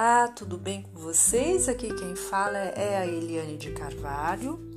[0.00, 1.68] Olá, tudo bem com vocês?
[1.68, 4.72] Aqui quem fala é a Eliane de Carvalho.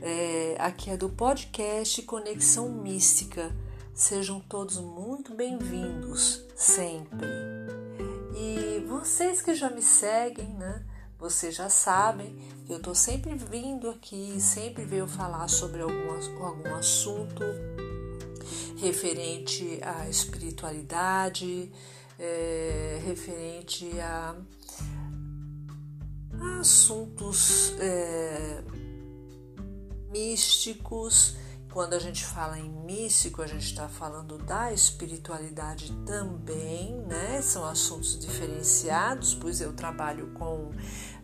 [0.00, 3.52] É, aqui é do podcast Conexão Mística.
[3.92, 7.26] Sejam todos muito bem-vindos, sempre.
[8.32, 10.84] E vocês que já me seguem, né?
[11.18, 16.74] Vocês já sabem que eu estou sempre vindo aqui, sempre venho falar sobre algum, algum
[16.76, 17.42] assunto
[18.76, 21.72] referente à espiritualidade,
[22.20, 24.36] é, referente a,
[26.60, 28.62] assuntos é,
[30.10, 31.36] místicos.
[31.72, 37.40] Quando a gente fala em místico, a gente está falando da espiritualidade também, né?
[37.42, 40.72] São assuntos diferenciados, pois eu trabalho com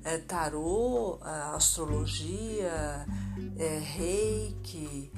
[0.05, 1.19] é, tarô,
[1.55, 3.05] astrologia,
[3.57, 5.11] é, reiki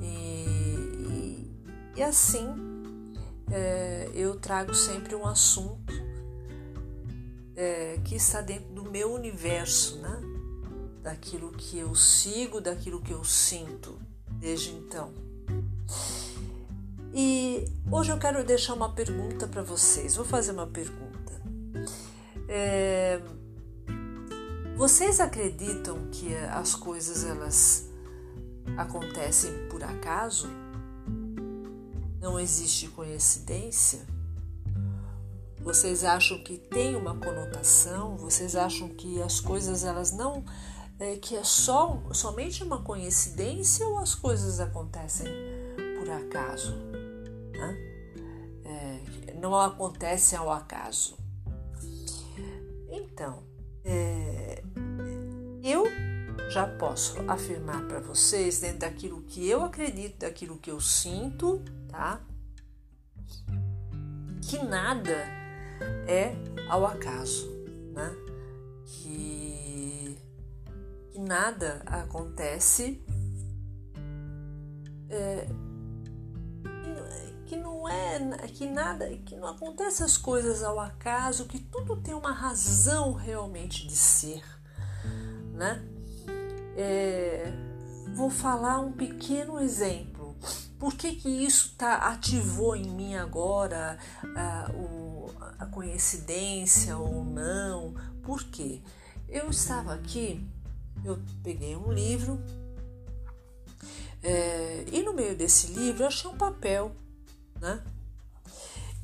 [0.00, 0.14] e,
[1.10, 1.50] e,
[1.96, 2.48] e assim
[3.50, 6.05] é, eu trago sempre um assunto
[7.56, 10.20] é, que está dentro do meu universo, né?
[11.02, 15.12] daquilo que eu sigo, daquilo que eu sinto desde então.
[17.14, 20.16] E hoje eu quero deixar uma pergunta para vocês.
[20.16, 21.32] Vou fazer uma pergunta.
[22.48, 23.20] É,
[24.76, 27.88] vocês acreditam que as coisas elas
[28.76, 30.48] acontecem por acaso?
[32.26, 34.00] não existe coincidência?
[35.66, 38.16] Vocês acham que tem uma conotação?
[38.16, 40.44] Vocês acham que as coisas elas não
[40.96, 45.26] é, que é só somente uma coincidência ou as coisas acontecem
[45.98, 46.72] por acaso?
[47.50, 47.78] Né?
[48.64, 51.18] É, não acontecem ao acaso.
[52.88, 53.42] Então,
[53.84, 54.62] é,
[55.64, 55.84] eu
[56.48, 62.20] já posso afirmar para vocês, dentro daquilo que eu acredito, daquilo que eu sinto, tá?
[64.48, 65.44] Que nada
[66.06, 66.34] é
[66.68, 67.48] ao acaso,
[67.92, 68.14] né?
[68.84, 70.18] Que,
[71.12, 73.04] que nada acontece
[75.08, 75.46] é,
[77.46, 82.14] que não é que nada que não acontece as coisas ao acaso que tudo tem
[82.14, 84.42] uma razão realmente de ser
[85.52, 85.82] né
[86.76, 87.52] é,
[88.14, 90.36] vou falar um pequeno exemplo
[90.78, 93.98] por que, que isso tá, ativou em mim agora
[94.36, 95.05] a, o,
[95.58, 97.94] a coincidência ou não?
[98.22, 98.80] Por quê?
[99.28, 100.44] Eu estava aqui,
[101.04, 102.40] eu peguei um livro
[104.22, 106.92] é, e no meio desse livro eu achei um papel,
[107.60, 107.82] né?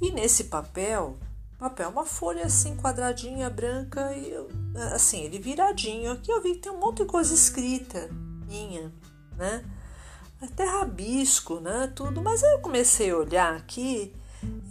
[0.00, 1.16] E nesse papel,
[1.58, 4.48] papel uma folha assim quadradinha, branca e eu,
[4.94, 6.12] assim ele viradinho.
[6.12, 8.08] Aqui eu vi que tem um monte de coisa escrita
[8.46, 8.92] minha,
[9.36, 9.64] né?
[10.44, 11.92] até rabisco, né?
[11.94, 12.20] Tudo.
[12.20, 14.12] Mas aí eu comecei a olhar aqui,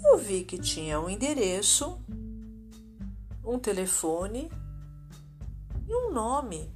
[0.04, 2.00] eu vi que tinha um endereço,
[3.44, 4.52] um telefone
[5.88, 6.72] e um nome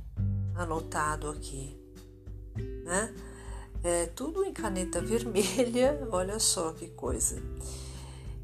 [0.56, 1.78] anotado aqui,
[2.84, 3.14] né?
[3.84, 7.42] É, tudo em caneta vermelha, olha só que coisa.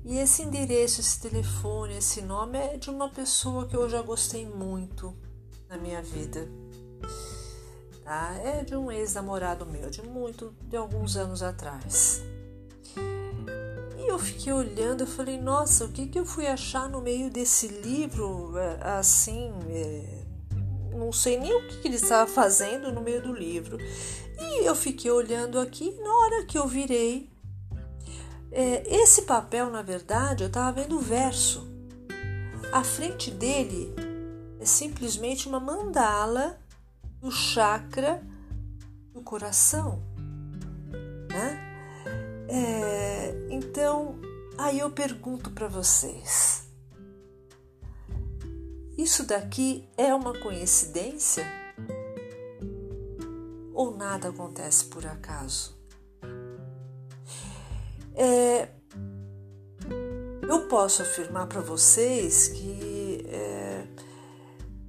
[0.03, 4.47] E esse endereço, esse telefone, esse nome é de uma pessoa que eu já gostei
[4.47, 5.15] muito
[5.69, 6.47] na minha vida
[8.11, 8.35] tá?
[8.43, 12.21] É de um ex-namorado meu, de muito, de alguns anos atrás.
[14.11, 17.69] Eu fiquei olhando, eu falei, nossa, o que, que eu fui achar no meio desse
[17.69, 20.25] livro, é, assim, é,
[20.93, 23.77] não sei nem o que, que ele estava fazendo no meio do livro.
[24.37, 27.29] E eu fiquei olhando aqui, na hora que eu virei,
[28.51, 31.65] é, esse papel, na verdade, eu estava vendo o verso.
[32.69, 33.95] A frente dele
[34.59, 36.59] é simplesmente uma mandala
[37.21, 38.21] do chakra
[39.13, 40.03] do coração,
[41.29, 41.60] né?
[42.53, 44.19] É, então,
[44.57, 46.63] aí eu pergunto para vocês:
[48.97, 51.45] isso daqui é uma coincidência?
[53.73, 55.79] Ou nada acontece por acaso?
[58.13, 58.67] É,
[60.41, 63.87] eu posso afirmar para vocês que é,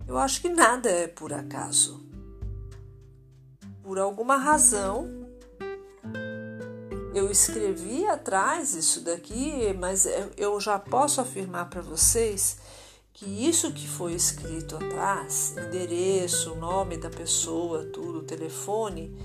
[0.09, 2.03] eu acho que nada é por acaso
[3.83, 5.22] por alguma razão,
[7.15, 10.07] eu escrevi atrás isso daqui, mas
[10.37, 12.59] eu já posso afirmar para vocês
[13.13, 19.17] que isso que foi escrito atrás, endereço, nome da pessoa, tudo, telefone,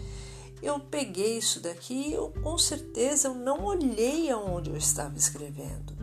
[0.61, 5.95] eu peguei isso daqui, eu com certeza eu não olhei aonde eu estava escrevendo.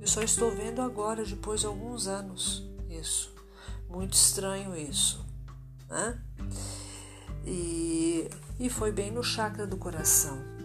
[0.00, 3.32] Eu só estou vendo agora, depois de alguns anos, isso.
[3.88, 5.24] Muito estranho isso,
[5.88, 6.20] né?
[7.48, 8.28] e,
[8.60, 10.57] e foi bem no chakra do coração.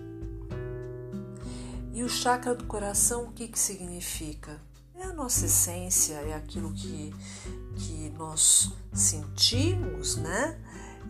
[1.93, 4.59] E o chakra do coração, o que, que significa?
[4.95, 7.13] É a nossa essência, é aquilo que,
[7.75, 10.59] que nós sentimos, né?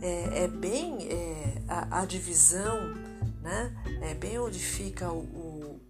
[0.02, 2.94] É, é bem é, a, a, divisão,
[3.42, 3.74] né?
[4.02, 5.82] É bem onde fica o, o,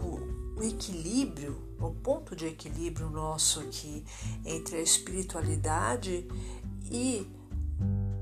[0.00, 4.06] o, o equilíbrio, o ponto de equilíbrio nosso aqui
[4.46, 6.26] entre a espiritualidade
[6.90, 7.30] e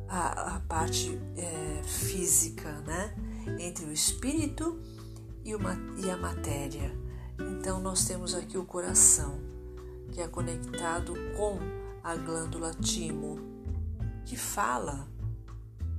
[0.08, 3.14] a, a parte é, física, né?
[3.58, 4.80] Entre o espírito
[5.44, 6.96] e, uma, e a matéria.
[7.38, 9.40] Então, nós temos aqui o coração,
[10.12, 11.58] que é conectado com
[12.02, 13.38] a glândula timo,
[14.24, 15.08] que fala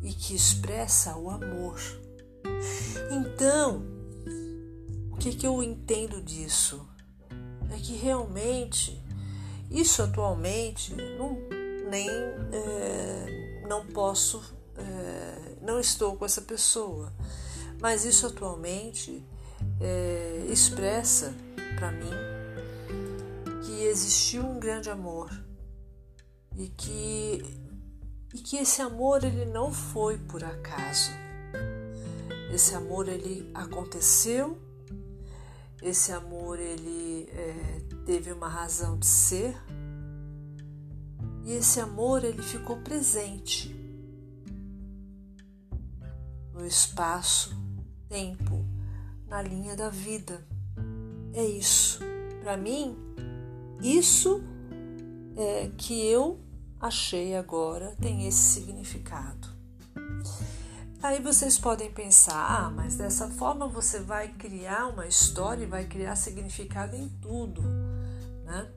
[0.02, 1.80] e que expressa o amor.
[3.12, 3.84] Então,
[5.12, 6.88] o que, que eu entendo disso?
[7.72, 9.04] É que realmente
[9.70, 11.38] isso atualmente não,
[11.90, 14.42] nem é, não posso,
[14.76, 17.14] é, não estou com essa pessoa,
[17.80, 19.24] mas isso atualmente
[19.80, 21.34] é, expressa
[21.76, 22.12] para mim
[23.64, 25.30] que existiu um grande amor
[26.56, 27.44] e que
[28.34, 31.12] e que esse amor ele não foi por acaso.
[32.54, 34.58] Esse amor ele aconteceu,
[35.82, 39.56] esse amor ele é, teve uma razão de ser
[41.44, 43.76] e esse amor ele ficou presente
[46.54, 47.56] no espaço,
[48.10, 48.66] tempo
[49.28, 50.44] na linha da vida.
[51.34, 52.00] É isso.
[52.42, 52.98] Para mim,
[53.82, 54.42] isso
[55.38, 56.40] é que eu
[56.80, 59.48] achei agora tem esse significado.
[61.02, 65.86] Aí vocês podem pensar, ah, mas dessa forma você vai criar uma história e vai
[65.86, 67.62] criar significado em tudo,
[68.44, 68.70] né?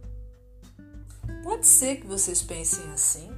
[1.43, 3.28] Pode ser que vocês pensem assim,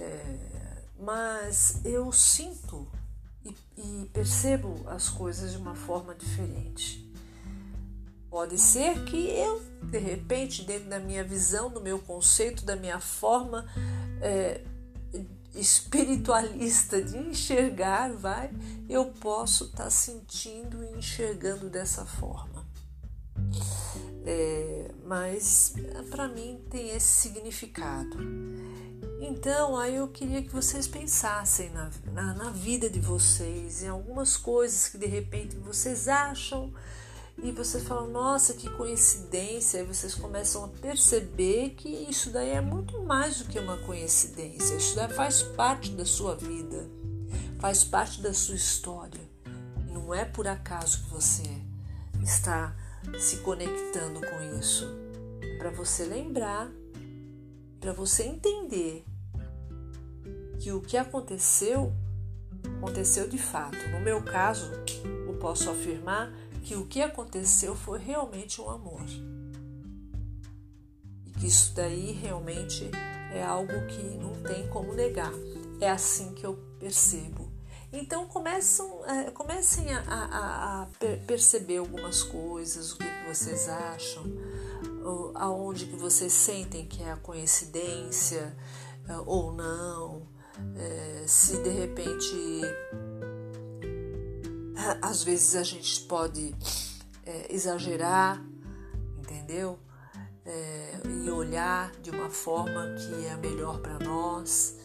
[0.00, 2.88] é, mas eu sinto
[3.44, 7.04] e, e percebo as coisas de uma forma diferente.
[8.30, 12.98] Pode ser que eu, de repente, dentro da minha visão, do meu conceito, da minha
[12.98, 13.64] forma
[14.20, 14.60] é,
[15.54, 18.50] espiritualista de enxergar, vai,
[18.88, 22.64] eu posso estar tá sentindo e enxergando dessa forma.
[24.26, 25.74] É, mas
[26.10, 28.18] para mim tem esse significado.
[29.26, 34.36] Então, aí eu queria que vocês pensassem na, na, na, vida de vocês, em algumas
[34.36, 36.70] coisas que de repente vocês acham
[37.42, 42.60] e vocês falam, nossa, que coincidência, e vocês começam a perceber que isso daí é
[42.60, 46.86] muito mais do que uma coincidência, isso daí faz parte da sua vida,
[47.58, 49.22] faz parte da sua história.
[49.88, 51.62] Não é por acaso que você
[52.22, 52.76] está
[53.18, 54.86] se conectando com isso.
[55.40, 56.70] É para você lembrar,
[57.80, 59.02] para você entender
[60.64, 61.92] que o que aconteceu,
[62.78, 63.76] aconteceu de fato.
[63.90, 64.72] No meu caso,
[65.26, 66.32] eu posso afirmar
[66.62, 69.04] que o que aconteceu foi realmente um amor.
[71.26, 72.90] E que isso daí realmente
[73.30, 75.34] é algo que não tem como negar.
[75.82, 77.52] É assim que eu percebo.
[77.92, 80.86] Então começam, é, comecem a, a, a,
[81.26, 84.24] perceber algumas coisas, o que, que vocês acham,
[85.34, 88.56] aonde que vocês sentem que é a coincidência
[89.06, 90.26] é, ou não,
[90.76, 92.62] é, se de repente
[95.00, 96.54] às vezes a gente pode
[97.24, 98.44] é, exagerar,
[99.18, 99.78] entendeu?
[100.44, 104.76] É, e olhar de uma forma que é melhor para nós.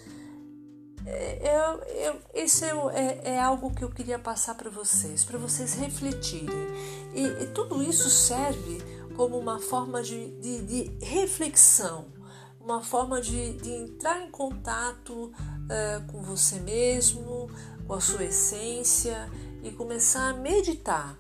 [1.06, 5.38] É, eu, eu, isso é, é, é, algo que eu queria passar para vocês, para
[5.38, 6.68] vocês refletirem.
[7.14, 8.78] E, e, tudo isso serve
[9.16, 12.08] como uma forma de, de, de reflexão,
[12.60, 17.50] uma forma de, de entrar em contato uh, com você mesmo,
[17.88, 19.30] com a sua essência
[19.64, 21.18] e começar a meditar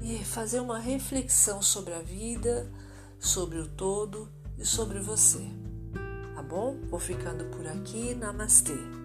[0.00, 2.70] e fazer uma reflexão sobre a vida,
[3.18, 5.44] sobre o todo e sobre você.
[6.34, 6.76] Tá bom?
[6.88, 8.14] Vou ficando por aqui.
[8.14, 9.03] Namastê.